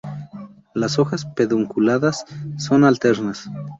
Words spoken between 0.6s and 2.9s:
Las hojas pedunculadas son